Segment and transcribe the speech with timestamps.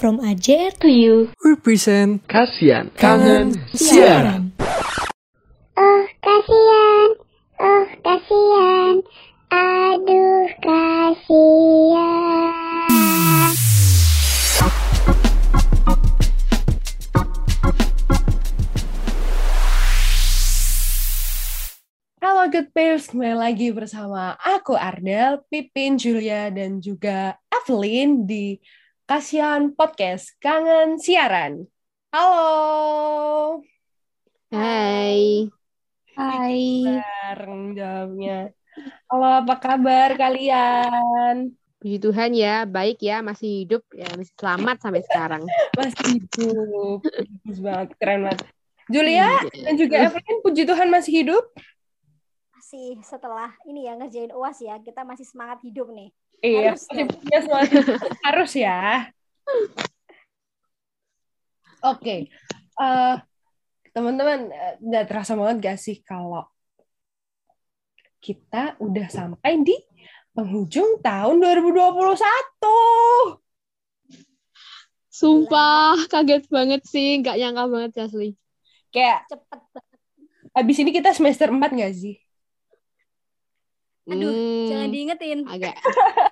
[0.00, 1.28] From AJR to you.
[1.44, 2.88] Represent Kasian.
[2.96, 4.48] Kangen Siaran.
[5.76, 7.08] Oh kasihan,
[7.60, 9.04] oh kasihan,
[9.52, 12.48] aduh kasihan.
[22.24, 28.56] Halo Good Peers, kembali lagi bersama aku Ardel, Pipin, Julia, dan juga Evelyn di
[29.10, 31.66] Kasihan Podcast Kangen Siaran.
[32.14, 33.58] Halo.
[34.54, 35.50] Hai.
[36.14, 36.86] Hai.
[36.86, 38.54] Bareng jawabnya.
[39.10, 41.50] Halo, apa kabar kalian?
[41.82, 45.42] Puji Tuhan ya, baik ya, masih hidup, ya masih selamat sampai sekarang.
[45.74, 47.02] Masih hidup.
[47.42, 48.46] Bagus banget, keren banget.
[48.86, 49.64] Julia Iya.
[49.66, 51.50] dan juga Evelyn, puji Tuhan masih hidup.
[52.54, 56.14] masih setelah ini ya ngerjain UAS ya, kita masih semangat hidup nih.
[56.40, 57.08] Iya, Harus hidup.
[58.26, 59.08] harus ya.
[61.84, 62.28] Oke,
[62.80, 63.14] Eh,
[63.92, 66.48] teman-teman, eh, nggak terasa banget gak sih kalau
[68.24, 69.76] kita udah sampai di
[70.32, 73.36] penghujung tahun 2021.
[75.12, 78.28] Sumpah, kaget banget sih, nggak nyangka banget asli.
[78.88, 79.98] Kayak Cepet banget.
[80.56, 82.16] abis ini kita semester 4 gak sih?
[84.08, 85.38] Aduh, Hmm, jangan diingetin.
[85.44, 85.74] agak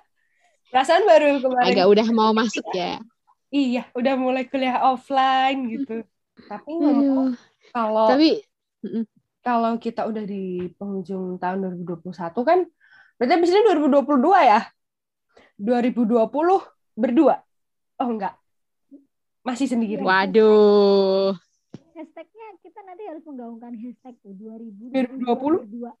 [0.69, 1.67] Perasaan baru kemarin.
[1.73, 3.01] agak udah mau masuk ya.
[3.49, 6.05] Iya, udah mulai kuliah offline gitu.
[6.45, 7.33] Tapi ngomong
[7.73, 8.45] kalau Tapi
[9.43, 12.11] kalau kita udah di penghujung tahun 2021
[12.45, 12.59] kan
[13.19, 14.61] berarti abis ini 2022 ya
[15.59, 16.15] 2020
[16.95, 17.35] berdua
[17.99, 18.35] oh enggak
[19.43, 21.35] masih sendiri waduh.
[21.95, 25.67] Hashtagnya kita nanti harus menggaungkan hashtag tuh 2020 2020?
[25.67, 25.91] berdua.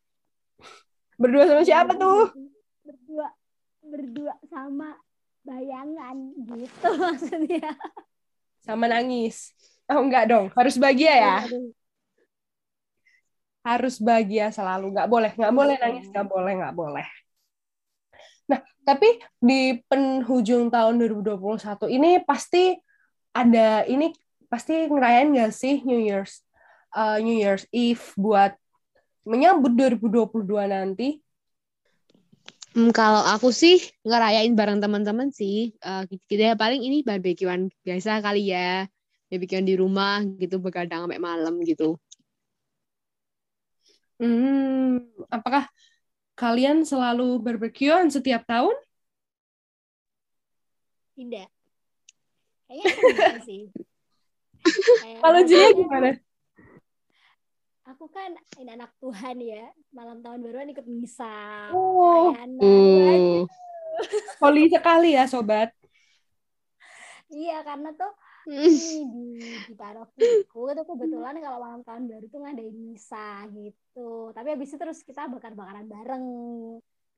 [1.19, 2.31] berdua sama siapa tuh
[2.87, 3.27] berdua
[4.59, 4.91] sama
[5.47, 7.71] bayangan gitu maksudnya.
[8.59, 9.55] sama nangis.
[9.87, 10.51] Oh enggak dong.
[10.51, 11.37] Harus bahagia ya?
[13.63, 14.91] Harus bahagia selalu.
[14.91, 16.05] Nggak boleh nggak boleh nangis.
[16.11, 17.07] Nggak boleh nggak boleh.
[18.51, 22.75] Nah tapi di penghujung tahun 2021 ini pasti
[23.31, 24.11] ada ini
[24.51, 26.43] pasti ngerayain nggak sih New Year's
[26.91, 28.59] uh, New Year's Eve buat
[29.23, 31.23] menyambut 2022 nanti
[32.75, 35.73] Hmm, kalau aku sih ngerayain bareng teman-teman sih.
[35.79, 38.85] Eh, kita paling ini barbekyuan biasa kali ya.
[39.29, 41.97] Barbekyuan di rumah gitu, begadang sampai malam gitu.
[44.19, 44.99] Hmm,
[45.31, 45.69] apakah
[46.35, 48.75] kalian selalu barbekyuan setiap tahun?
[51.19, 51.47] tidak.
[52.71, 53.61] Kayaknya sih.
[55.23, 56.09] Kalau Julia gimana?
[57.95, 61.73] Aku kan ini anak Tuhan ya, malam tahun baruan ikut misa.
[61.73, 62.29] Oh.
[62.61, 63.49] Uh,
[64.37, 65.73] holy sekali ya sobat.
[67.29, 68.13] Iya, karena tuh
[68.49, 68.65] Hmm.
[68.65, 69.25] ini di,
[69.67, 74.31] di parokiku itu kebetulan kalau malam tahun baru tuh ngadain misa gitu.
[74.31, 76.25] Tapi habis itu terus kita bakar-bakaran bareng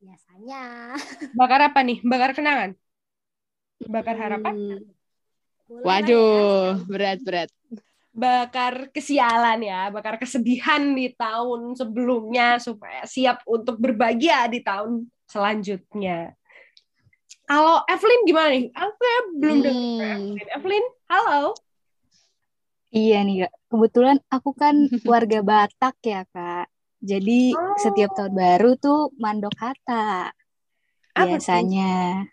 [0.01, 0.97] biasanya.
[1.31, 2.03] Bakar apa nih?
[2.03, 2.75] Bakar kenangan?
[3.85, 4.55] Bakar harapan?
[4.59, 4.79] Hmm.
[5.71, 6.89] Waduh, sekali.
[6.89, 7.49] berat-berat.
[8.11, 16.35] Bakar kesialan ya, bakar kesedihan di tahun sebelumnya supaya siap untuk berbahagia di tahun selanjutnya.
[17.47, 18.67] Kalau Evelyn gimana nih?
[18.71, 20.35] Aku ya belum dengar Hmm.
[20.35, 20.47] Evelyn.
[20.55, 21.43] Evelyn, halo.
[22.91, 24.75] Iya nih kak, kebetulan aku kan
[25.07, 26.67] warga Batak ya kak.
[27.01, 27.75] Jadi Oh.
[27.79, 30.35] setiap tahun baru tuh mandok hata
[31.15, 32.27] Apa biasanya.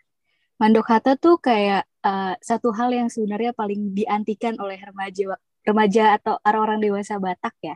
[0.59, 5.35] Mandok hata tuh kayak eh, satu hal yang sebenarnya paling diantikan oleh remaja
[5.67, 7.75] remaja atau orang-orang dewasa Batak ya.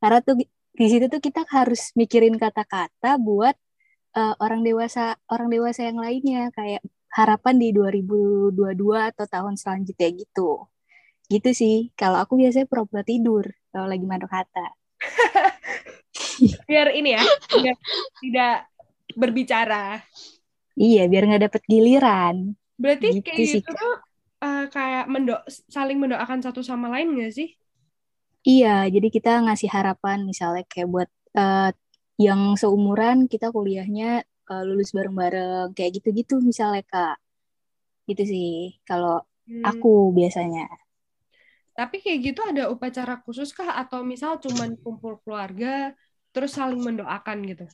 [0.00, 0.40] Karena tuh
[0.70, 3.56] di situ tuh kita harus mikirin kata-kata buat
[4.16, 6.48] eh, orang dewasa orang dewasa yang lainnya.
[6.54, 10.66] Kayak harapan di 2022 atau tahun selanjutnya gitu.
[11.30, 11.76] Gitu sih.
[11.98, 14.74] Kalau aku biasanya pura-pura tidur kalau lagi mandok hata
[16.68, 17.22] Biar ini ya,
[17.52, 17.76] biar
[18.20, 18.56] tidak
[19.16, 20.00] berbicara.
[20.80, 22.56] iya biar nggak dapet giliran.
[22.80, 23.94] Berarti Gitu kayak sih, gitu tuh
[24.44, 25.32] eh, kayak mendo
[25.76, 27.48] saling mendoakan satu sama lain nggak sih?
[28.48, 31.08] iya jadi kita ngasih harapan misalnya kayak buat
[31.38, 31.68] eh,
[32.26, 34.04] yang seumuran kita kuliahnya
[34.50, 37.14] eh, lulus bareng-bareng kayak gitu-gitu misalnya kak
[38.10, 38.48] gitu sih
[38.88, 39.12] kalau
[39.46, 39.70] Hmm.
[39.70, 39.88] aku
[40.18, 40.60] biasanya
[41.78, 45.66] Tapi kayak gitu ada upacara khusus kah atau misal cuman kumpul keluarga
[46.32, 47.64] terus saling mendoakan gitu?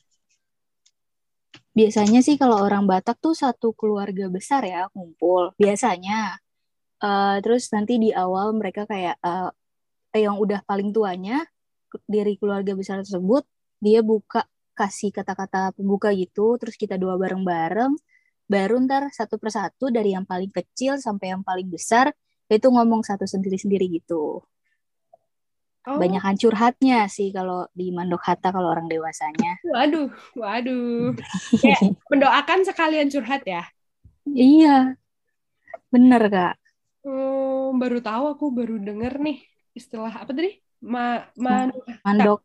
[1.77, 6.15] biasanya sih kalau orang Batak tuh satu keluarga besar ya kumpul biasanya
[6.97, 9.49] Eh, terus nanti di awal mereka kayak eh,
[10.17, 11.45] yang udah paling tuanya
[12.09, 13.45] dari keluarga besar tersebut
[13.77, 17.93] dia buka kasih kata-kata pembuka gitu terus kita doa bareng-bareng
[18.49, 22.09] baru ntar satu persatu dari yang paling kecil sampai yang paling besar
[22.49, 24.41] itu ngomong satu sendiri-sendiri gitu.
[25.87, 29.59] Oh, Banyak curhatnya sih kalau di Mandok Hatta kalau orang dewasanya.
[29.67, 31.15] waduh, waduh.
[31.59, 33.67] Kayak mendoakan sekalian curhat ya.
[34.27, 34.95] Iya,
[35.91, 36.55] bener kak.
[37.05, 39.37] Oh, baru tahu aku baru denger nih
[39.77, 40.57] istilah apa tadi?
[40.81, 41.69] Ma, ma,
[42.01, 42.41] Mandok.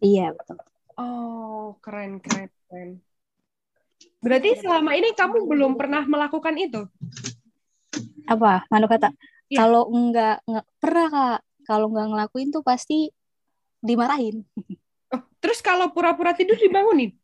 [0.00, 0.60] Iya betul.
[0.96, 2.90] Oh, keren, keren, keren.
[4.20, 6.84] Berarti selama ini kamu belum pernah melakukan itu?
[8.28, 9.10] Apa Mandok Hatta?
[9.48, 9.64] Iya.
[9.64, 11.40] Kalau enggak, enggak pernah kak.
[11.66, 13.08] Kalau enggak ngelakuin tuh pasti
[13.80, 14.42] dimarahin.
[15.14, 17.14] Oh, terus kalau pura-pura tidur dibangunin?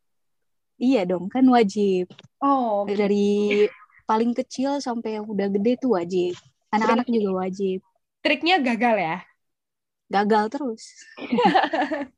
[0.79, 2.09] Iya dong, kan wajib.
[2.41, 3.67] Oh, Dari
[4.03, 6.35] paling kecil sampai yang udah gede tuh wajib.
[6.73, 7.79] Anak-anak juga wajib.
[8.23, 9.17] triknya gagal ya?
[10.07, 10.83] Gagal terus.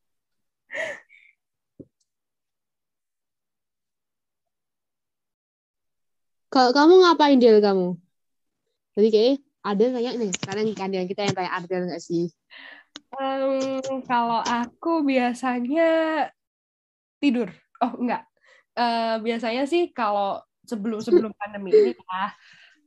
[6.54, 8.00] Kalau kamu ngapain Del kamu?
[8.96, 9.36] Jadi kayak
[9.66, 12.32] ada tanya nih, sekarang kandian kita yang tanya Ardel nggak sih?
[13.18, 15.90] Em, kalau aku biasanya
[17.20, 17.52] tidur.
[17.84, 18.24] Oh, enggak.
[18.78, 22.26] Eh, biasanya sih kalau sebelum-sebelum pandemi ini ya,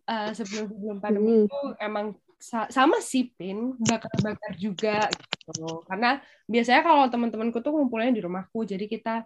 [0.05, 1.45] eh, sebelum-sebelum pandemi Hmm.
[1.47, 2.07] itu emang
[2.39, 5.83] sa- sama sih Pin, bakar-bakar juga gitu.
[5.87, 9.25] Karena biasanya kalau teman-temanku tuh ngumpulnya di rumahku, jadi kita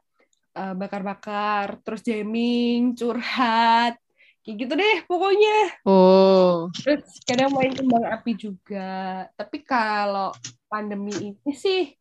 [0.53, 3.97] eh, bakar-bakar, terus jamming, curhat,
[4.45, 5.81] kayak gitu deh pokoknya.
[5.89, 9.25] Oh, Terus kadang main kembang api juga.
[9.33, 10.29] Tapi kalau
[10.69, 11.97] pandemi ini sih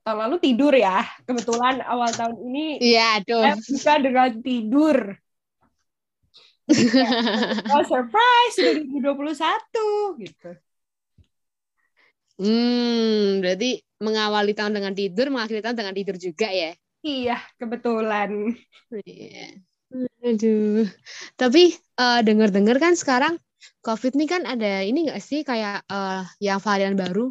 [0.00, 1.04] tahun lalu tidur ya.
[1.28, 3.44] Kebetulan awal tahun ini iya tuh.
[3.44, 4.96] saya buka dengan tidur.
[7.72, 10.50] Oh surprise 2021 gitu.
[12.40, 16.72] Hmm, berarti mengawali tahun dengan tidur, mengakhiri tahun dengan tidur juga ya?
[17.02, 18.30] Iya, kebetulan.
[19.04, 19.62] Iya.
[20.24, 20.88] Aduh.
[21.36, 23.36] Tapi eh, dengar-dengar kan sekarang
[23.84, 27.30] COVID nih kan ada ini nggak sih kayak eh, yang varian baru?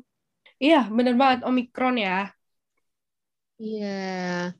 [0.61, 2.29] Iya, bener banget Omikron ya.
[3.57, 4.53] Iya.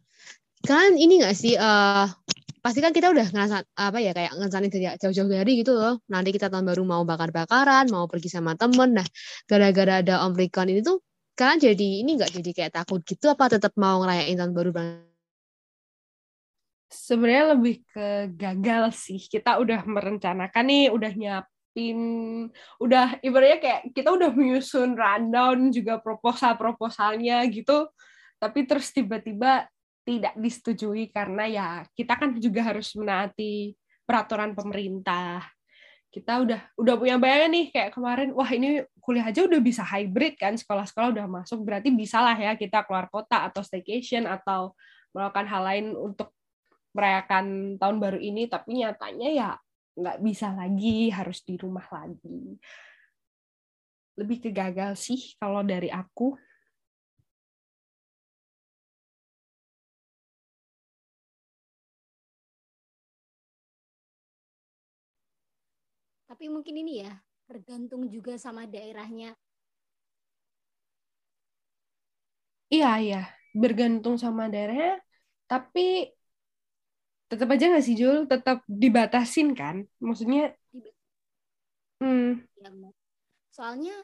[0.62, 2.06] Kan ini nggak sih eh
[2.62, 4.72] pasti kan kita udah ngerasa apa ya kayak ngerencanain
[5.02, 5.98] jauh-jauh dari gitu loh.
[6.14, 9.02] Nanti kita tahun baru mau bakar-bakaran, mau pergi sama temen.
[9.02, 9.08] Nah,
[9.50, 11.02] gara-gara ada Omikron ini tuh
[11.34, 15.10] kalian jadi ini nggak jadi kayak takut gitu apa tetap mau ngerayain tahun baru bareng?
[16.92, 19.18] Sebenarnya lebih ke gagal sih.
[19.18, 22.00] Kita udah merencanakan nih, udah nyiapin,
[22.78, 27.90] udah ibaratnya kayak kita udah menyusun rundown juga proposal-proposalnya gitu.
[28.38, 29.66] Tapi terus tiba-tiba
[30.02, 35.46] tidak disetujui karena ya kita kan juga harus menaati peraturan pemerintah.
[36.12, 40.36] Kita udah udah punya bayangan nih kayak kemarin, wah ini kuliah aja udah bisa hybrid
[40.36, 44.76] kan, sekolah-sekolah udah masuk, berarti bisalah ya kita keluar kota atau staycation atau
[45.16, 46.36] melakukan hal lain untuk
[46.92, 49.50] merayakan tahun baru ini, tapi nyatanya ya
[49.96, 52.60] nggak bisa lagi, harus di rumah lagi.
[54.20, 56.36] Lebih ke gagal sih kalau dari aku.
[66.42, 67.14] Tapi mungkin ini ya,
[67.46, 69.38] tergantung juga sama daerahnya.
[72.74, 73.18] Iya, iya.
[73.62, 74.90] Bergantung sama daerahnya,
[75.50, 75.80] tapi
[77.30, 78.18] tetap aja nggak sih, Jul?
[78.32, 79.76] Tetap dibatasin kan?
[80.08, 80.42] Maksudnya,
[82.00, 82.94] hmm, Ya, Mbak.
[83.56, 83.96] Soalnya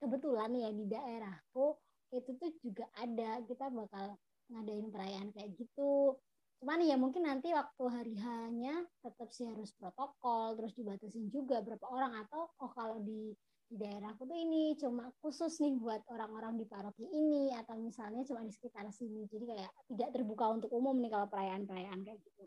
[0.00, 1.66] kebetulan ya di daerahku
[2.12, 4.16] itu tuh juga ada kita bakal
[4.52, 6.16] ngadain perayaan kayak gitu.
[6.62, 11.82] Cuman ya mungkin nanti waktu hari hanya tetap sih harus protokol terus dibatasin juga berapa
[11.90, 13.34] orang atau oh kalau di
[13.66, 18.46] di daerahku tuh ini cuma khusus nih buat orang-orang di paroki ini atau misalnya cuma
[18.46, 19.26] di sekitar sini.
[19.26, 22.46] Jadi kayak tidak terbuka untuk umum nih kalau perayaan-perayaan kayak gitu.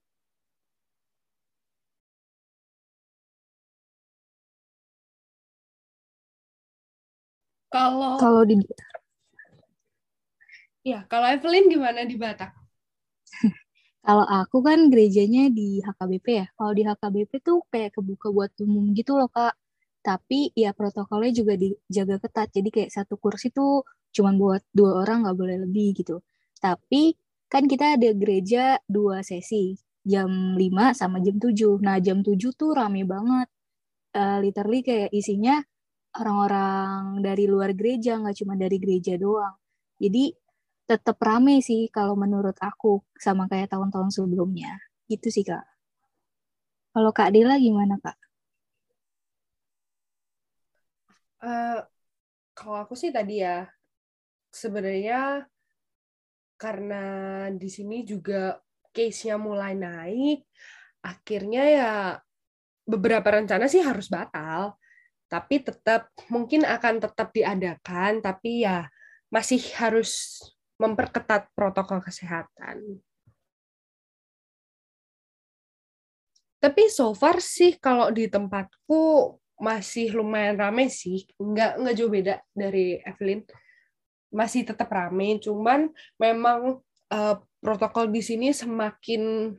[7.67, 8.55] kalau Kalau di
[10.87, 12.55] ya kalau Evelyn gimana di Batak?
[14.05, 16.45] kalau aku kan gerejanya di HKBP ya.
[16.57, 19.57] Kalau di HKBP tuh kayak kebuka buat umum gitu loh Kak.
[20.05, 22.47] Tapi ya protokolnya juga dijaga ketat.
[22.53, 23.81] Jadi kayak satu kursi tuh
[24.15, 26.21] cuman buat dua orang nggak boleh lebih gitu.
[26.61, 27.17] Tapi
[27.49, 29.73] kan kita ada gereja dua sesi
[30.05, 31.81] jam 5 sama jam 7.
[31.81, 33.47] Nah jam 7 tuh rame banget.
[34.15, 35.59] Eh, literally kayak isinya
[36.19, 39.55] orang-orang dari luar gereja nggak cuma dari gereja doang.
[39.99, 40.31] Jadi
[40.85, 44.77] tetap rame sih kalau menurut aku sama kayak tahun-tahun sebelumnya.
[45.09, 45.65] Gitu sih Kak.
[46.95, 48.17] Kalau Kak Dila gimana Kak?
[51.45, 51.79] Eh,
[52.55, 53.67] kalau aku sih tadi ya,
[54.49, 55.45] sebenarnya
[56.55, 57.03] karena
[57.51, 58.57] di sini juga
[58.95, 60.47] case-nya mulai naik,
[61.03, 61.93] akhirnya ya
[62.85, 64.77] beberapa rencana sih harus batal
[65.25, 68.85] tapi tetap mungkin akan tetap diadakan tapi ya
[69.33, 70.37] masih harus
[70.75, 72.99] memperketat protokol kesehatan.
[76.59, 82.35] Tapi so far sih kalau di tempatku masih lumayan rame sih, nggak nggak jauh beda
[82.51, 83.45] dari Evelyn,
[84.33, 85.87] masih tetap rame, cuman
[86.19, 86.81] memang
[87.13, 89.53] uh, protokol di sini semakin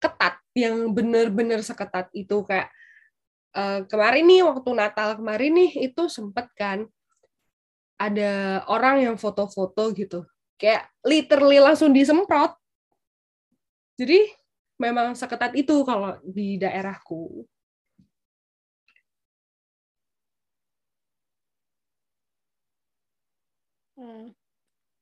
[0.00, 2.70] ketat, yang benar-benar seketat itu kayak
[3.58, 6.86] uh, kemarin nih waktu Natal kemarin nih itu sempet kan
[7.98, 10.26] ada orang yang foto-foto gitu.
[10.58, 12.54] Kayak literally langsung disemprot.
[13.94, 14.26] Jadi
[14.78, 17.46] memang seketat itu kalau di daerahku.
[23.94, 24.34] Hmm.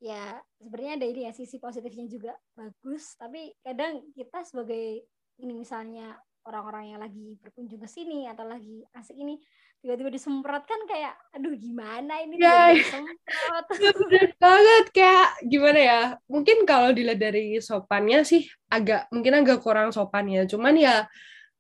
[0.03, 5.07] Ya, sebenarnya ada ini ya sisi positifnya juga bagus, tapi kadang kita sebagai
[5.39, 9.39] ini misalnya orang-orang yang lagi berkunjung ke sini atau lagi asik ini
[9.83, 13.67] tiba-tiba disemprot kan kayak aduh gimana ini ya, disemprot?
[14.07, 14.85] Bener banget.
[14.95, 20.47] Kayak gimana ya mungkin kalau dilihat dari sopannya sih agak mungkin agak kurang sopan ya.
[20.47, 21.11] Cuman ya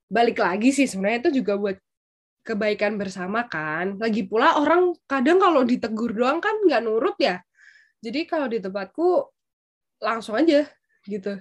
[0.07, 1.77] balik lagi sih sebenarnya itu juga buat
[2.47, 3.99] kebaikan bersama kan.
[3.99, 7.43] Lagi pula orang kadang kalau ditegur doang kan nggak nurut ya.
[7.99, 9.27] Jadi kalau di tempatku
[10.03, 10.67] langsung aja
[11.07, 11.39] gitu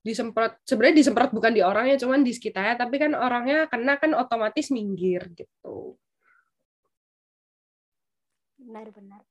[0.00, 4.72] disemprot sebenarnya disemprot bukan di orangnya cuman di sekitarnya tapi kan orangnya kena kan otomatis
[4.72, 6.00] minggir gitu.
[8.60, 9.24] Benar-benar.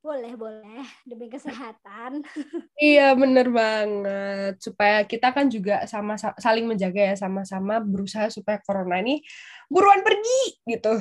[0.00, 0.84] Boleh boleh.
[1.04, 2.24] Demi kesehatan.
[2.80, 4.56] Iya bener banget.
[4.64, 9.20] Supaya kita kan juga sama saling menjaga ya sama-sama berusaha supaya corona ini
[9.68, 10.96] buruan pergi gitu.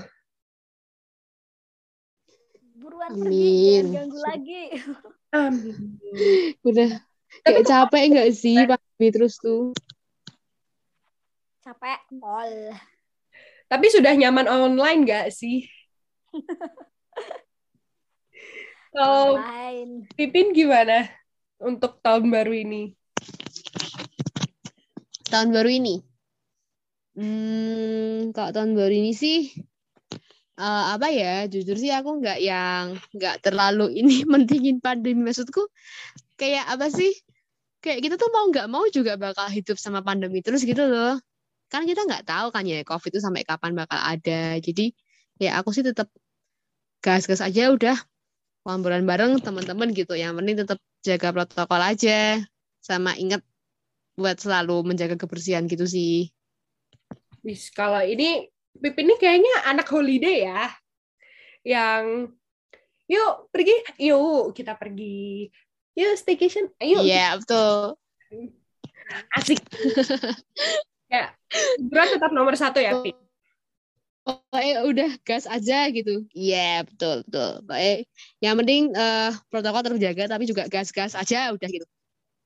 [2.76, 3.24] Buruan Amin.
[3.24, 4.64] pergi jangan ganggu lagi.
[5.48, 5.78] Amin.
[6.68, 6.90] udah
[7.46, 9.72] Kayak capek nggak sih pandemi terus tuh?
[11.64, 12.74] Capek, pol.
[13.70, 15.70] Tapi sudah nyaman online nggak sih?
[18.96, 19.38] Kalau
[20.18, 21.06] Pipin gimana
[21.62, 22.98] untuk tahun baru ini?
[25.30, 26.02] Tahun baru ini?
[27.14, 29.52] Hmm, kalau tahun baru ini sih
[30.60, 35.68] uh, apa ya jujur sih aku nggak yang nggak terlalu ini mentingin pandemi maksudku
[36.40, 37.12] kayak apa sih?
[37.84, 41.20] Kayak kita tuh mau nggak mau juga bakal hidup sama pandemi terus gitu loh.
[41.68, 44.56] Kan kita nggak tahu kan ya covid itu sampai kapan bakal ada.
[44.60, 44.96] Jadi
[45.40, 46.08] ya aku sih tetap
[47.04, 48.00] gas-gas aja udah.
[48.64, 50.16] Lamburan bareng teman-teman gitu.
[50.16, 52.40] Yang penting tetap jaga protokol aja.
[52.80, 53.44] Sama ingat
[54.20, 56.32] buat selalu menjaga kebersihan gitu sih.
[57.44, 60.72] Wis kalau ini Pipin ini kayaknya anak holiday ya.
[61.68, 62.36] Yang
[63.12, 65.52] yuk pergi, yuk kita pergi
[65.98, 66.70] yuk staycation.
[66.82, 67.02] Ayo.
[67.02, 67.98] Iya yeah, betul.
[69.38, 69.60] Asik.
[71.10, 71.34] Ya
[71.82, 73.10] berat tetap nomor satu ya Pi?
[74.30, 76.22] Oh, eh, udah gas aja gitu.
[76.38, 77.66] Iya yeah, betul betul.
[77.66, 78.06] Baik
[78.46, 81.90] yang penting uh, protokol terjaga tapi juga gas-gas aja udah gitu.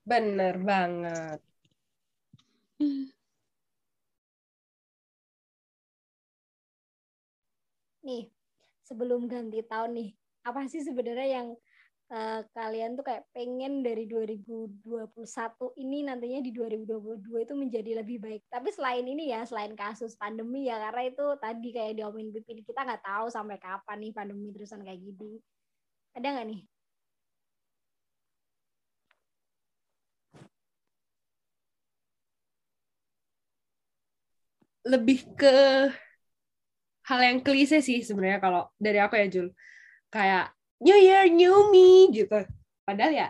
[0.08, 1.44] Bener banget.
[8.08, 8.32] Nih
[8.88, 10.10] sebelum ganti tahun nih
[10.44, 11.48] apa sih sebenarnya yang
[12.14, 15.26] uh, kalian tuh kayak pengen dari 2021
[15.82, 18.42] ini nantinya di 2022 itu menjadi lebih baik.
[18.54, 22.86] Tapi selain ini ya, selain kasus pandemi ya, karena itu tadi kayak diomongin Pipin, kita
[22.86, 25.42] nggak tahu sampai kapan nih pandemi terusan kayak gini.
[26.14, 26.62] Ada nggak nih?
[34.84, 35.56] Lebih ke
[37.08, 39.48] hal yang klise sih sebenarnya kalau dari aku ya Jul.
[40.14, 40.54] Kayak
[40.84, 42.44] New Year, New Me gitu.
[42.84, 43.30] Padahal ya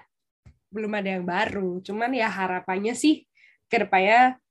[0.73, 1.79] belum ada yang baru.
[1.85, 3.29] Cuman ya harapannya sih
[3.69, 4.41] ke depannya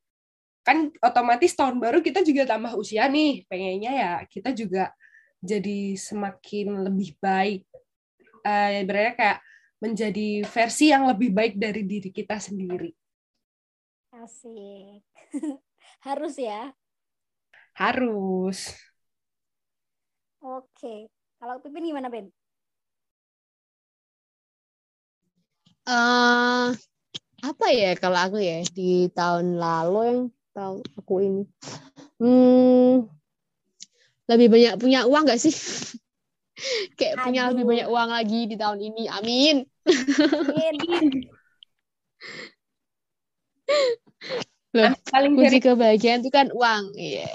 [0.63, 3.43] kan otomatis tahun baru kita juga tambah usia nih.
[3.51, 4.95] Pengennya ya kita juga
[5.43, 7.67] jadi semakin lebih baik.
[8.47, 9.39] Uh, berarti kayak
[9.83, 12.95] menjadi versi yang lebih baik dari diri kita sendiri.
[14.15, 15.03] Asik.
[16.07, 16.71] Harus ya?
[17.75, 18.71] Harus.
[20.39, 21.11] Oke.
[21.43, 22.31] Kalau Pipin gimana, Ben?
[25.89, 26.67] Uh,
[27.43, 30.21] apa ya kalau aku ya di tahun lalu yang
[30.55, 31.43] tahun aku ini.
[32.23, 33.11] Hmm,
[34.31, 35.53] lebih banyak punya uang gak sih?
[37.01, 37.25] Kayak Aduh.
[37.27, 39.11] punya lebih banyak uang lagi di tahun ini.
[39.11, 39.67] Amin.
[39.89, 40.75] Amin.
[44.73, 47.29] Loh, paling kunci kebahagiaan itu kan uang iya.
[47.29, 47.33] yeah.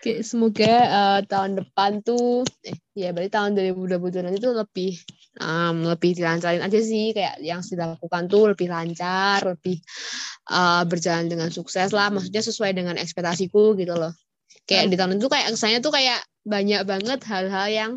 [0.00, 4.96] Oke, semoga uh, tahun depan tuh, eh ya berarti tahun 2022 nanti tuh lebih
[5.44, 9.76] um, lebih dilancarin aja sih kayak yang sudah dilakukan tuh lebih lancar, lebih
[10.48, 12.08] uh, berjalan dengan sukses lah.
[12.08, 14.16] Maksudnya sesuai dengan ekspektasiku gitu loh.
[14.64, 17.90] Kayak di tahun itu kayak kesannya tuh kayak banyak banget hal-hal yang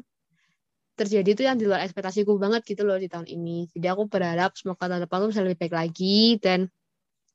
[1.00, 3.72] terjadi tuh yang di luar ekspektasiku banget gitu loh di tahun ini.
[3.72, 6.68] Jadi aku berharap semoga tahun depan tuh bisa lebih baik lagi dan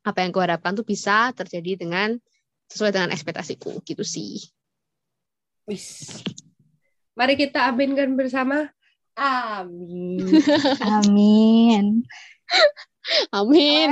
[0.05, 2.21] apa yang aku harapkan tuh bisa terjadi dengan
[2.69, 4.58] sesuai dengan ekspektasiku gitu sih.
[5.69, 6.25] Wis.
[7.13, 8.73] Mari kita aminkan bersama.
[9.13, 10.25] Amin.
[10.97, 12.09] Amin.
[13.37, 13.89] Amin.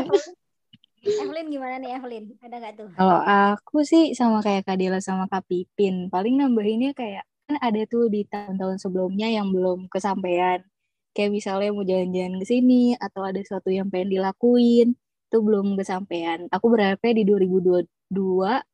[1.05, 2.25] Evelyn, Evelyn gimana nih Evelyn?
[2.41, 2.89] Ada nggak tuh?
[2.97, 6.09] Kalau aku sih sama kayak Kak Dela sama Kak Pipin.
[6.09, 10.65] Paling nambahinnya kayak kan ada tuh di tahun-tahun sebelumnya yang belum kesampaian.
[11.13, 16.49] Kayak misalnya mau jalan-jalan ke sini atau ada sesuatu yang pengen dilakuin itu belum kesampaian.
[16.49, 17.85] Aku berharapnya di 2022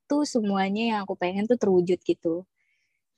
[0.07, 2.47] tuh semuanya yang aku pengen tuh terwujud gitu.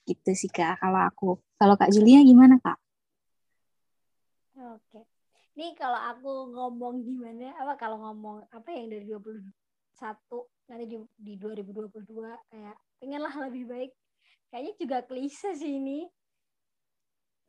[0.04, 1.30] Gitu sih Kak kalau aku.
[1.56, 2.76] Kalau Kak Julia gimana Kak?
[4.54, 5.00] Oke.
[5.56, 9.40] Nih kalau aku ngomong gimana, apa kalau ngomong apa yang dari 21
[10.68, 12.04] nanti di, di 2022
[12.52, 13.92] kayak pengenlah lebih baik.
[14.52, 16.06] Kayaknya juga klise sih ini.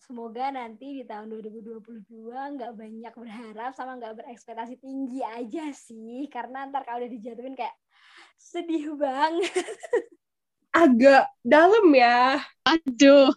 [0.06, 6.30] Semoga nanti di tahun 2022 nggak banyak berharap sama nggak berekspektasi tinggi aja sih.
[6.30, 7.74] Karena ntar kalau udah dijatuhin kayak
[8.38, 9.50] sedih banget.
[10.76, 12.40] Agak dalam ya.
[12.64, 13.32] Aduh.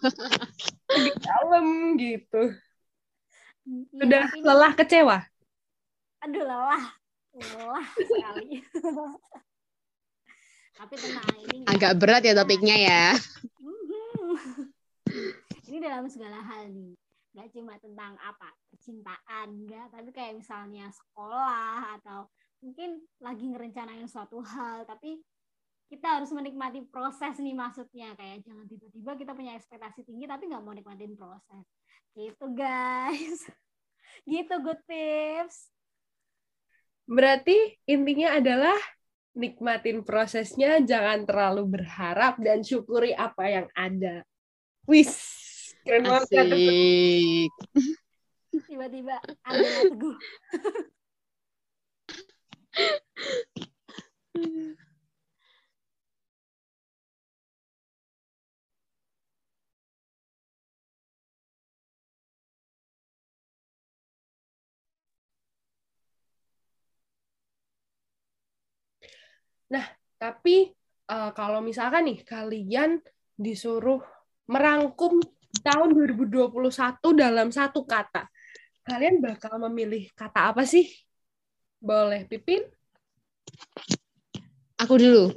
[0.88, 2.50] Agak dalam gitu.
[3.94, 5.18] Udah ini- lelah kecewa.
[6.18, 6.82] aduh lelah
[7.30, 8.58] lelah sekali
[10.74, 13.04] tapi tenang ini Agak berat ya topiknya ya.
[13.62, 14.34] Mhm.
[15.64, 16.94] ini dalam segala hal nih
[17.34, 22.26] nggak cuma tentang apa percintaan enggak tapi kayak misalnya sekolah atau
[22.58, 25.22] mungkin lagi ngerencanain suatu hal tapi
[25.88, 30.60] kita harus menikmati proses nih maksudnya kayak jangan tiba-tiba kita punya ekspektasi tinggi tapi nggak
[30.60, 31.64] mau nikmatin proses
[32.12, 33.48] gitu guys
[34.30, 35.72] gitu good tips
[37.08, 37.56] Berarti
[37.88, 38.76] intinya adalah
[39.32, 44.28] nikmatin prosesnya, jangan terlalu berharap dan syukuri apa yang ada.
[44.84, 45.16] Wis,
[45.88, 46.36] keren banget.
[46.36, 47.48] Asik.
[48.68, 50.12] tiba-tiba ada teguh
[70.18, 70.74] Tapi
[71.08, 72.98] eh, kalau misalkan nih kalian
[73.38, 74.02] disuruh
[74.50, 75.22] merangkum
[75.62, 76.58] tahun 2021
[77.14, 78.26] dalam satu kata,
[78.82, 80.90] kalian bakal memilih kata apa sih?
[81.78, 82.66] Boleh Pipin?
[84.82, 85.30] Aku dulu.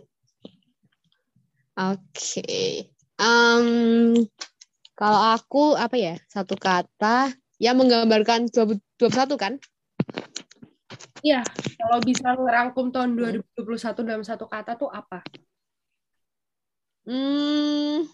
[1.77, 2.89] Oke.
[3.21, 3.65] Em,
[4.97, 6.15] kalau aku apa ya?
[6.25, 7.29] Satu kata
[7.61, 9.53] yang menggambarkan 2021 kan?
[11.21, 11.45] Iya,
[11.77, 15.21] kalau bisa ngerangkum tahun 2021 dalam satu kata tuh apa?
[17.05, 18.09] Hmm,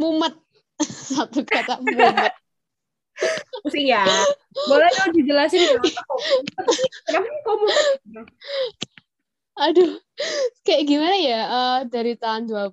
[0.00, 0.34] mumet.
[1.16, 2.32] Satu kata mumet.
[3.60, 4.08] Pusing ya.
[4.68, 5.60] Boleh dong dijelasin
[7.04, 8.28] kenapa kok mumet?
[9.60, 10.00] Aduh,
[10.64, 11.40] kayak gimana ya?
[11.44, 12.72] eh, dari tahun 20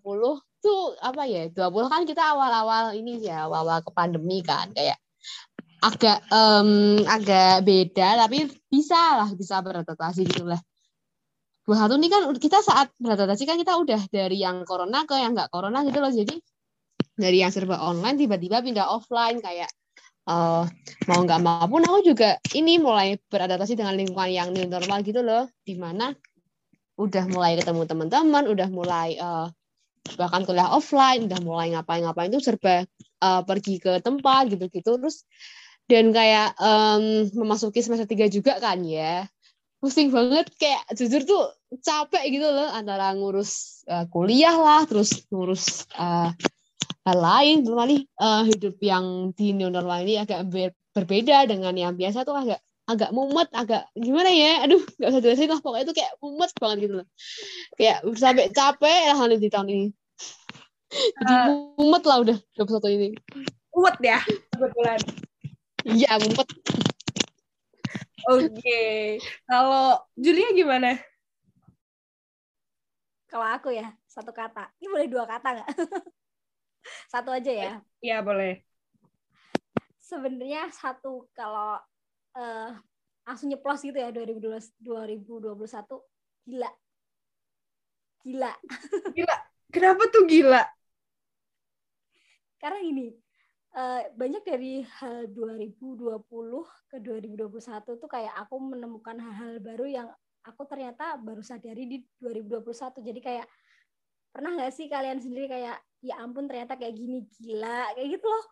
[0.64, 1.52] tuh apa ya?
[1.52, 4.96] 20 kan kita awal-awal ini ya, awal-awal ke pandemi kan, kayak
[5.82, 10.62] agak em, agak beda tapi bisa lah bisa beradaptasi gitu lah.
[11.68, 15.52] 21 ini kan kita saat beradaptasi kan kita udah dari yang corona ke yang nggak
[15.52, 16.10] corona gitu loh.
[16.10, 16.40] Jadi
[17.18, 19.68] dari yang serba online tiba-tiba pindah offline kayak
[20.32, 20.64] eh,
[21.12, 25.20] mau nggak mau pun aku juga ini mulai beradaptasi dengan lingkungan yang new normal gitu
[25.22, 26.16] loh, di mana
[26.98, 29.48] udah mulai ketemu teman-teman, udah mulai eh,
[30.16, 35.28] bahkan kuliah offline, udah mulai ngapain-ngapain tuh serba eh, pergi ke tempat gitu-gitu terus
[35.88, 39.26] dan kayak em, memasuki semester 3 juga kan ya.
[39.80, 41.44] Pusing banget kayak jujur tuh
[41.80, 46.30] capek gitu loh antara ngurus eh, kuliah lah, terus ngurus eh,
[47.08, 51.72] hal lain, belum lagi eh, hidup yang di new normal ini agak ber- berbeda dengan
[51.78, 55.84] yang biasa tuh agak agak mumet, agak gimana ya, aduh nggak bisa jelasin lah pokoknya
[55.92, 57.08] itu kayak mumet banget gitu loh,
[57.76, 59.88] kayak sampai capek lah nanti di tahun ini,
[61.20, 61.46] jadi Eh.
[61.76, 63.10] mumet lah udah 21 ini,
[63.76, 64.24] Uwet ya,
[64.56, 65.00] kebetulan.
[65.88, 66.48] Iya mumet.
[68.28, 68.80] Oke.
[69.48, 71.00] Kalau Julia gimana?
[73.28, 75.68] kalau aku ya satu kata ini boleh dua kata nggak
[77.12, 78.64] satu aja ya Iya, boleh.
[80.00, 81.76] sebenarnya satu kalau
[82.40, 82.72] eh
[83.28, 85.60] langsung nyeplos gitu ya 2012 2021
[86.48, 86.72] gila
[88.24, 88.54] gila
[89.68, 90.64] Kenapa tuh gila?
[92.58, 93.12] karena gini
[93.78, 96.18] eh, banyak dari hal 2020
[96.90, 100.08] ke 2021 tuh kayak aku menemukan hal-hal baru yang
[100.42, 103.48] aku ternyata baru sadari di 2021 jadi kayak
[104.32, 108.46] pernah nggak sih kalian sendiri kayak ya ampun ternyata kayak gini gila kayak gitu loh.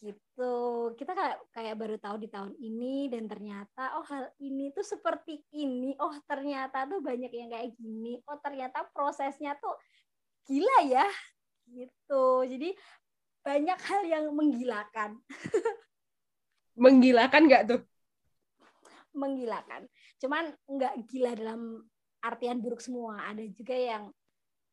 [0.00, 0.56] Gitu.
[0.96, 5.44] Kita kayak kayak baru tahu di tahun ini dan ternyata oh hal ini tuh seperti
[5.52, 5.92] ini.
[6.00, 8.24] Oh ternyata tuh banyak yang kayak gini.
[8.24, 9.76] Oh ternyata prosesnya tuh
[10.48, 11.04] gila ya.
[11.68, 12.24] Gitu.
[12.48, 12.72] Jadi
[13.40, 15.20] banyak hal yang menggilakan.
[16.76, 17.80] Menggilakan nggak tuh?
[19.14, 19.90] menggilakan.
[20.22, 21.82] Cuman nggak gila dalam
[22.22, 23.18] artian buruk semua.
[23.26, 24.10] Ada juga yang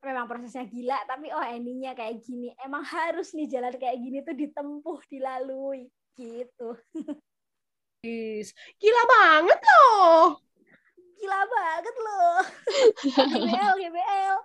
[0.06, 2.53] memang prosesnya gila tapi oh endingnya kayak gini.
[2.62, 5.89] Emang harus nih jalan kayak gini tuh ditempuh dilalui.
[6.17, 6.69] Gitu.
[8.06, 10.38] Is, Gila banget loh.
[11.17, 12.38] gila banget loh.
[13.10, 14.36] GBL GBL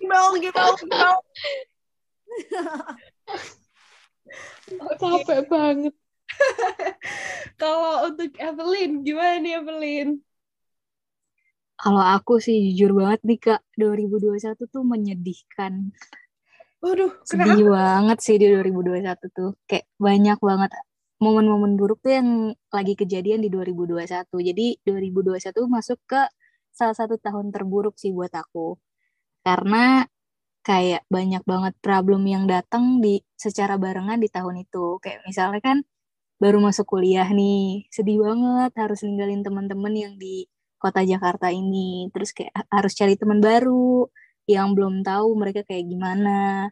[0.00, 0.72] Gimau, gimau,
[4.68, 4.92] gimau.
[5.00, 5.94] Capek banget.
[7.60, 10.08] Kalau untuk Evelyn, gimana nih Evelyn?
[11.78, 15.94] Kalau aku sih jujur banget nih Kak, 2021 tuh menyedihkan.
[16.82, 17.74] Waduh, Sedih kenapa?
[17.74, 19.50] banget sih di 2021 tuh.
[19.66, 20.70] Kayak banyak banget
[21.18, 24.26] momen-momen buruk tuh yang lagi kejadian di 2021.
[24.42, 26.22] Jadi 2021 masuk ke
[26.70, 28.78] salah satu tahun terburuk sih buat aku.
[29.42, 30.06] Karena
[30.68, 35.00] kayak banyak banget problem yang datang di secara barengan di tahun itu.
[35.00, 35.78] Kayak misalnya kan
[36.42, 40.46] baru masuk kuliah nih, sedih banget harus ninggalin teman-teman yang di
[40.82, 42.10] kota Jakarta ini.
[42.14, 44.06] Terus kayak harus cari teman baru
[44.50, 46.68] yang belum tahu mereka kayak gimana.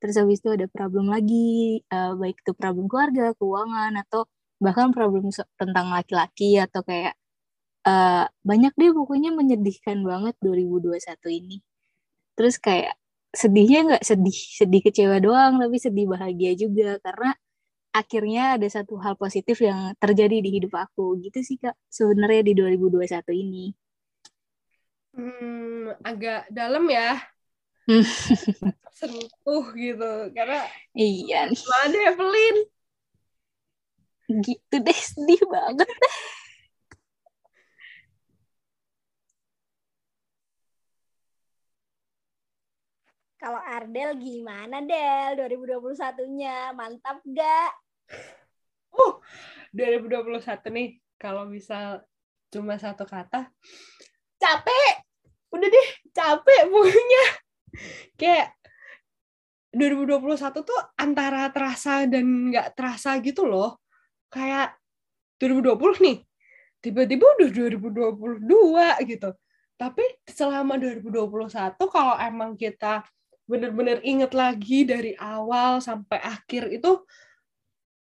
[0.00, 4.26] Terus habis itu ada problem lagi, eh, baik itu problem keluarga, keuangan, atau
[4.62, 5.28] bahkan problem
[5.60, 7.14] tentang laki-laki atau kayak
[7.88, 11.56] eh, banyak deh pokoknya menyedihkan banget 2021 ini.
[12.38, 12.99] Terus kayak
[13.30, 17.30] sedihnya nggak sedih, sedih kecewa doang, tapi sedih bahagia juga karena
[17.90, 21.18] akhirnya ada satu hal positif yang terjadi di hidup aku.
[21.22, 23.74] Gitu sih Kak, sebenarnya di 2021 ini.
[25.14, 27.18] Hmm, agak dalam ya.
[27.86, 28.06] Hmm.
[28.98, 30.12] Sentuh gitu.
[30.34, 32.56] Karena Iya nih, gimana Evelyn?
[34.30, 35.88] gitu deh, sedih banget.
[43.40, 47.72] Kalau Ardel gimana Del 2021-nya mantap gak
[49.72, 50.44] 2021
[50.76, 52.04] nih, kalau bisa
[52.52, 53.48] cuma satu kata,
[54.36, 54.92] capek.
[55.50, 57.24] Udah deh, capek pokoknya.
[58.18, 58.48] Kayak
[59.70, 63.78] 2021 tuh antara terasa dan nggak terasa gitu loh.
[64.28, 64.74] Kayak
[65.38, 66.18] 2020 nih,
[66.82, 69.30] tiba-tiba udah 2022 gitu.
[69.78, 73.06] Tapi selama 2021 kalau emang kita
[73.50, 77.02] bener-bener inget lagi dari awal sampai akhir itu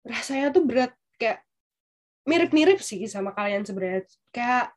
[0.07, 1.43] rasanya tuh berat kayak
[2.23, 4.07] mirip-mirip sih sama kalian sebenarnya.
[4.31, 4.71] Kayak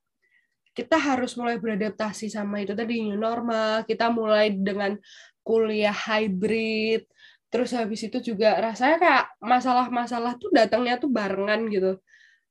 [0.75, 4.99] kita harus mulai beradaptasi sama itu tadi new normal kita mulai dengan
[5.45, 7.07] kuliah hybrid
[7.47, 11.95] terus habis itu juga rasanya kayak masalah-masalah tuh datangnya tuh barengan gitu.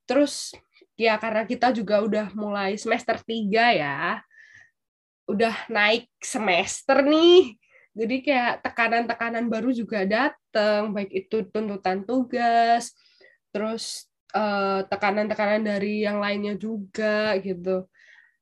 [0.09, 0.57] Terus
[0.96, 4.24] ya karena kita juga udah mulai semester 3 ya
[5.29, 7.57] udah naik semester nih
[7.94, 12.90] jadi kayak tekanan-tekanan baru juga datang, baik itu tuntutan tugas,
[13.54, 17.87] terus eh, tekanan-tekanan dari yang lainnya juga gitu.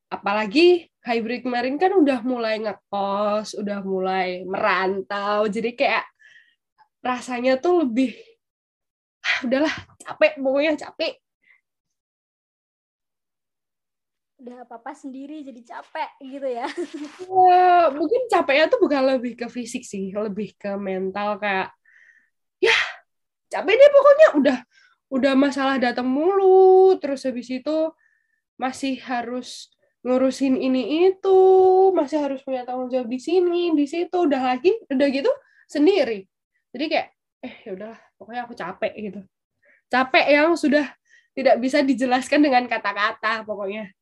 [0.08, 6.04] Apalagi hybrid kemarin kan udah mulai ngekos, udah mulai merantau, jadi kayak
[7.04, 8.16] rasanya tuh lebih,
[9.20, 11.21] ah, udahlah capek, pokoknya capek.
[14.42, 16.66] Udah apa-apa sendiri jadi capek gitu ya
[17.32, 21.70] Eh, mungkin capeknya tuh bukan lebih ke fisik sih, lebih ke mental kayak
[22.58, 22.74] ya
[23.50, 24.58] capek deh pokoknya udah
[25.12, 27.92] udah masalah datang mulu, terus habis itu
[28.56, 29.68] masih harus
[30.02, 31.40] ngurusin ini itu,
[31.92, 35.28] masih harus punya tanggung jawab di sini, di situ, udah lagi, udah gitu
[35.68, 36.24] sendiri.
[36.72, 37.08] Jadi kayak
[37.44, 39.20] eh ya udahlah, pokoknya aku capek gitu.
[39.92, 40.88] Capek yang sudah
[41.36, 43.92] tidak bisa dijelaskan dengan kata-kata pokoknya.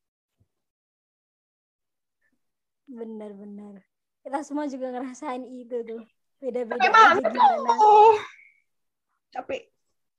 [2.91, 3.87] Bener-bener
[4.21, 6.03] kita semua juga ngerasain itu tuh
[6.41, 8.17] beda-beda aja gimana loh.
[9.31, 9.63] Capek.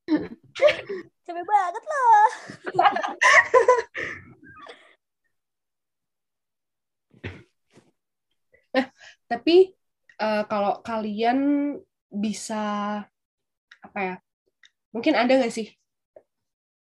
[1.25, 2.25] capek banget loh
[9.29, 9.75] Tapi
[10.21, 11.39] eh, kalau kalian
[12.11, 12.63] bisa
[13.81, 14.15] apa ya?
[14.91, 15.67] Mungkin ada nggak sih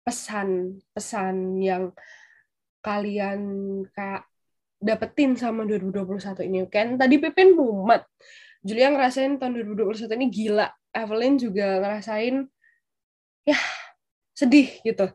[0.02, 1.94] pesan-pesan yang
[2.82, 3.42] kalian
[3.94, 4.31] kayak
[4.82, 6.66] dapetin sama 2021 ini?
[6.68, 8.04] Kan tadi Pipin mumet.
[8.62, 10.68] Julia ngerasain tahun 2021 ini gila.
[10.92, 12.46] Evelyn juga ngerasain
[13.48, 13.58] ya
[14.36, 15.08] sedih gitu.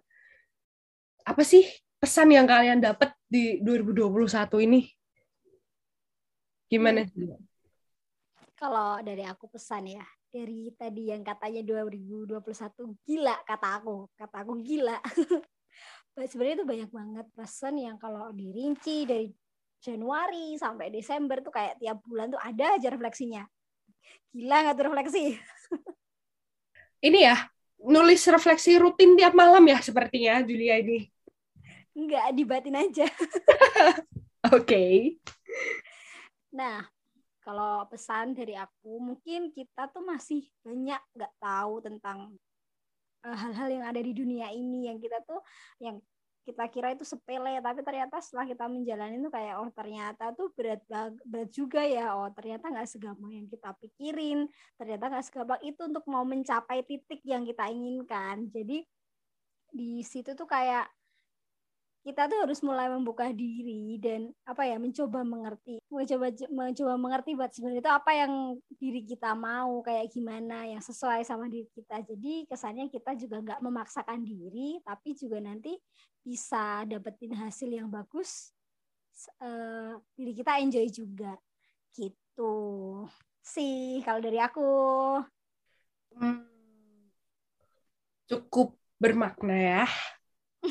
[1.27, 1.67] Apa sih
[1.99, 4.87] pesan yang kalian dapat di 2021 ini?
[6.67, 7.07] Gimana?
[8.57, 12.41] Kalau dari aku pesan ya, dari tadi yang katanya 2021
[13.05, 14.99] gila kata aku, kata aku gila.
[16.31, 19.29] Sebenarnya itu banyak banget pesan yang kalau dirinci dari
[19.81, 23.45] Januari sampai Desember tuh kayak tiap bulan tuh ada aja refleksinya.
[24.33, 25.25] Gila nggak tuh refleksi?
[27.07, 27.37] Ini ya,
[27.85, 31.07] nulis refleksi rutin tiap malam ya sepertinya Julia ini.
[31.97, 33.07] Enggak, dibatin aja.
[34.53, 34.65] Oke.
[34.65, 34.93] Okay.
[36.53, 36.85] Nah,
[37.41, 42.35] kalau pesan dari aku, mungkin kita tuh masih banyak nggak tahu tentang
[43.25, 45.41] eh, hal-hal yang ada di dunia ini yang kita tuh
[45.81, 46.01] yang
[46.47, 50.79] kita kira itu sepele tapi ternyata setelah kita menjalani itu kayak oh ternyata tuh berat
[51.27, 52.15] berat juga ya.
[52.15, 54.47] Oh ternyata nggak segampang yang kita pikirin
[54.79, 58.47] ternyata nggak segampang itu untuk mau mencapai titik yang kita inginkan.
[58.55, 58.87] Jadi
[59.75, 60.87] di situ tuh kayak
[62.07, 67.51] kita tuh harus mulai membuka diri dan apa ya mencoba mengerti mencoba mencoba mengerti buat
[67.51, 68.33] sebenarnya itu apa yang
[68.79, 72.07] diri kita mau kayak gimana yang sesuai sama diri kita.
[72.07, 75.75] Jadi kesannya kita juga nggak memaksakan diri tapi juga nanti
[76.23, 78.55] bisa dapetin hasil yang bagus
[79.43, 81.35] uh, diri kita enjoy juga.
[81.91, 82.55] Gitu.
[83.43, 84.71] Sih kalau dari aku.
[86.15, 86.47] Hmm,
[88.31, 89.85] cukup bermakna ya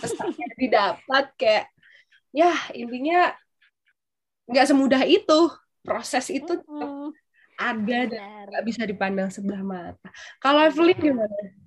[0.01, 1.65] pesannya didapat kayak
[2.35, 3.31] ya intinya
[4.45, 5.39] nggak semudah itu
[5.81, 7.09] proses itu mm-hmm.
[7.57, 10.09] ada dan nggak bisa dipandang sebelah mata
[10.43, 11.65] kalau Evelyn gimana?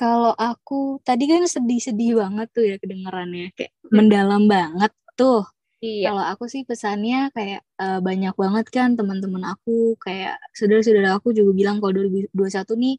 [0.00, 3.92] Kalau aku tadi kan sedih-sedih banget tuh ya kedengarannya kayak hmm.
[3.92, 5.44] mendalam banget tuh.
[5.84, 6.08] Iya.
[6.08, 11.52] Kalau aku sih pesannya kayak uh, banyak banget kan teman-teman aku kayak saudara-saudara aku juga
[11.52, 12.32] bilang kalau 2021
[12.80, 12.96] nih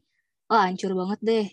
[0.50, 1.46] oh hancur banget deh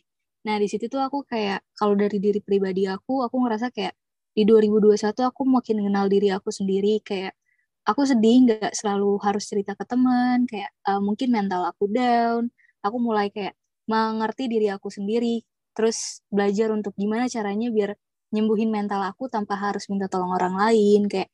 [0.47, 3.93] Nah, di situ tuh aku kayak kalau dari diri pribadi aku, aku ngerasa kayak
[4.31, 7.03] di 2021 aku makin kenal diri aku sendiri.
[7.03, 7.35] Kayak
[7.83, 12.47] aku sedih nggak selalu harus cerita ke teman kayak uh, mungkin mental aku down.
[12.85, 13.55] Aku mulai kayak
[13.89, 15.41] mengerti diri aku sendiri
[15.75, 17.95] terus belajar untuk gimana caranya biar
[18.35, 21.09] nyembuhin mental aku tanpa harus minta tolong orang lain.
[21.11, 21.29] Kayak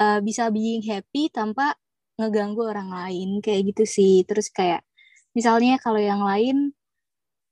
[0.00, 1.76] uh, bisa being happy tanpa
[2.18, 4.24] ngeganggu orang lain kayak gitu sih.
[4.24, 4.82] Terus kayak
[5.36, 6.72] misalnya kalau yang lain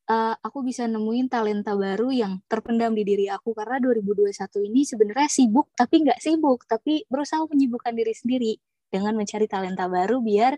[0.06, 3.52] uh, aku bisa nemuin talenta baru yang terpendam di diri aku.
[3.52, 4.32] Karena 2021
[4.70, 6.64] ini sebenarnya sibuk tapi nggak sibuk.
[6.66, 8.52] Tapi berusaha menyibukkan diri sendiri
[8.90, 10.54] dengan mencari talenta baru biar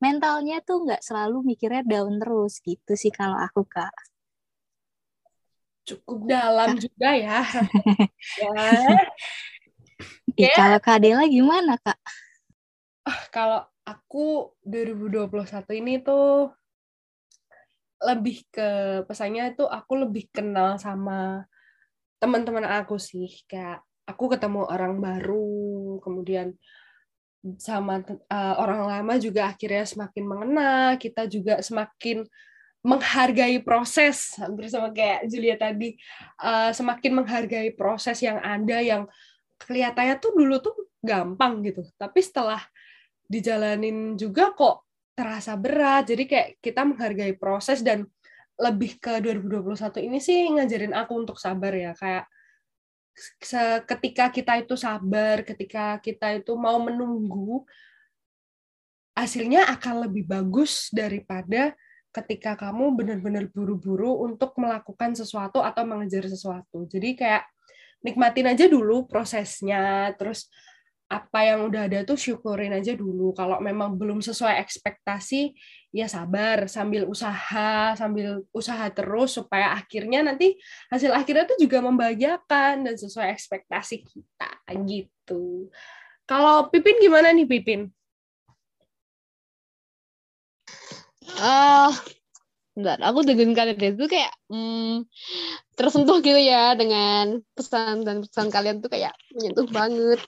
[0.00, 2.60] mentalnya tuh nggak selalu mikirnya down terus.
[2.64, 3.92] Gitu sih kalau aku kak.
[5.86, 6.80] Cukup dalam kak.
[6.82, 7.40] juga ya.
[10.36, 10.52] Ya.
[10.52, 10.52] Okay.
[10.52, 11.96] kalau kak Dela gimana kak?
[13.08, 15.32] Oh, kalau aku 2021
[15.80, 16.52] ini tuh
[18.02, 18.68] lebih ke
[19.08, 21.44] pesannya itu aku lebih kenal sama
[22.20, 23.44] teman-teman aku sih.
[23.48, 26.54] Kayak aku ketemu orang baru kemudian
[27.62, 32.26] sama uh, orang lama juga akhirnya semakin mengenal kita juga semakin
[32.86, 34.38] menghargai proses.
[34.38, 35.98] Hampir sama kayak Julia tadi
[36.42, 39.10] uh, semakin menghargai proses yang ada yang
[39.58, 41.82] kelihatannya tuh dulu tuh gampang gitu.
[41.98, 42.62] Tapi setelah
[43.26, 44.85] dijalanin juga kok
[45.16, 46.12] terasa berat.
[46.12, 48.04] Jadi kayak kita menghargai proses dan
[48.60, 51.96] lebih ke 2021 ini sih ngajarin aku untuk sabar ya.
[51.96, 52.28] Kayak
[53.88, 57.64] ketika kita itu sabar, ketika kita itu mau menunggu,
[59.16, 61.72] hasilnya akan lebih bagus daripada
[62.12, 66.84] ketika kamu benar-benar buru-buru untuk melakukan sesuatu atau mengejar sesuatu.
[66.88, 67.44] Jadi kayak
[68.04, 70.48] nikmatin aja dulu prosesnya, terus
[71.06, 73.30] apa yang udah ada tuh syukurin aja dulu.
[73.30, 75.54] Kalau memang belum sesuai ekspektasi,
[75.94, 80.58] ya sabar sambil usaha, sambil usaha terus supaya akhirnya nanti
[80.90, 84.50] hasil akhirnya tuh juga membahagiakan dan sesuai ekspektasi kita
[84.82, 85.70] gitu.
[86.26, 87.86] Kalau Pipin gimana nih Pipin?
[91.38, 91.90] Uh,
[92.74, 95.06] bentar, aku dengan kalian itu kayak hmm,
[95.78, 100.18] tersentuh gitu ya dengan pesan dan pesan kalian tuh kayak menyentuh banget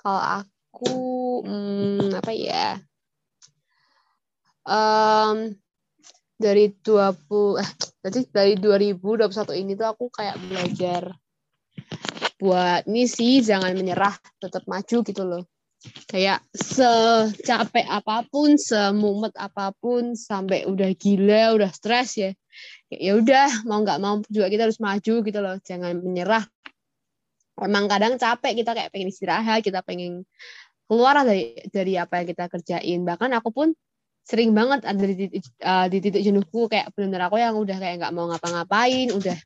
[0.00, 0.96] Kalau aku
[1.44, 2.80] hmm, apa ya?
[4.64, 5.52] Um,
[6.40, 11.12] dari 20 eh berarti dari 2021 ini tuh aku kayak belajar
[12.40, 15.44] buat ini sih jangan menyerah, tetap maju gitu loh.
[16.08, 22.32] Kayak secapek apa pun, semumet apa pun, sampai udah gila, udah stres ya.
[22.88, 25.56] Ya udah, mau nggak mau juga kita harus maju gitu loh.
[25.60, 26.44] Jangan menyerah,
[27.60, 30.24] emang kadang capek kita kayak pengen istirahat kita pengen
[30.90, 33.00] keluar dari dari apa yang kita kerjain.
[33.06, 33.68] Bahkan aku pun
[34.26, 38.02] sering banget ada di titik, uh, di titik jenuhku kayak bener aku yang udah kayak
[38.02, 39.38] nggak mau ngapa-ngapain udah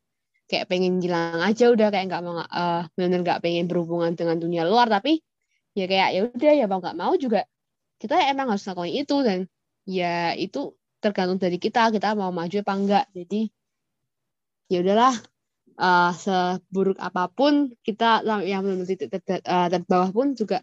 [0.45, 4.65] kayak pengen hilang aja udah kayak nggak mau uh, bener nggak pengen berhubungan dengan dunia
[4.65, 4.89] luar.
[4.89, 5.21] Tapi
[5.77, 7.45] ya kayak ya udah ya mau nggak mau juga
[8.01, 9.17] kita emang harus lakukan itu.
[9.21, 9.39] Dan
[9.85, 10.73] ya itu
[11.05, 13.41] tergantung dari kita kita mau maju apa enggak jadi
[14.73, 15.15] ya udahlah
[15.79, 20.63] uh, seburuk apa pun kita yang belum titik ter, ter, uh, terbawah pun juga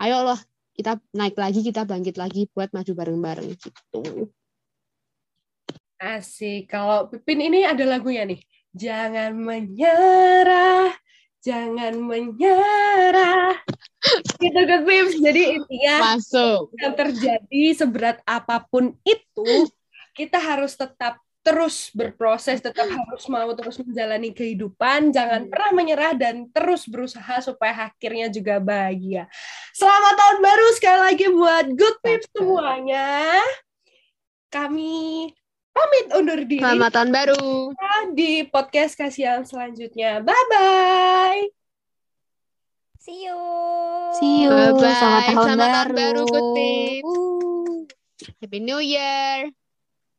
[0.00, 0.40] ayo loh
[0.76, 4.28] kita naik lagi kita bangkit lagi buat maju bareng-bareng gitu.
[5.96, 6.68] Asik.
[6.68, 8.44] Kalau Pipin ini ada lagunya nih.
[8.76, 10.92] Jangan menyerah
[11.46, 13.54] jangan menyerah.
[14.42, 16.70] Gitu kan Pips jadi intinya masuk.
[16.78, 19.66] yang terjadi seberat apa pun itu
[20.14, 26.50] kita harus tetap terus berproses, tetap harus mau terus menjalani kehidupan, jangan pernah menyerah dan
[26.50, 29.30] terus berusaha supaya akhirnya juga bahagia.
[29.70, 33.38] Selamat tahun baru sekali lagi buat Good Tips semuanya.
[34.50, 35.30] Kami
[35.70, 36.66] pamit undur diri.
[36.66, 37.46] Selamat tahun baru.
[38.18, 40.18] Di podcast kasihan selanjutnya.
[40.26, 41.46] Bye-bye.
[43.06, 43.38] See you.
[44.18, 44.50] See you.
[44.50, 44.98] Bye-bye.
[44.98, 45.94] Selamat tahun Selamat tahun baru.
[45.94, 47.14] baru, Good Tips.
[48.42, 49.54] Happy New Year.